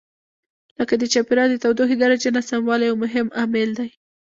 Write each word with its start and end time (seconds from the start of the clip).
لکه 0.79 0.93
د 0.97 1.03
چاپېریال 1.13 1.49
د 1.51 1.57
تودوخې 1.63 1.95
درجې 2.03 2.29
ناسموالی 2.35 2.85
یو 2.89 2.95
مهم 3.03 3.27
عامل 3.37 3.69
دی. 3.79 3.89